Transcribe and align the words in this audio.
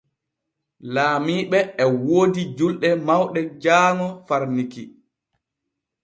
Laamiiɓe 0.93 1.59
e 1.83 1.85
woodi 2.05 2.41
julɗe 2.57 2.89
mawɗe 3.07 3.41
jaaŋo 3.63 4.07
far 4.27 4.43
Niki. 4.55 4.83